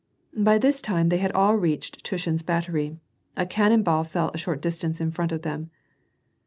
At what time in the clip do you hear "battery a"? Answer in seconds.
2.41-3.45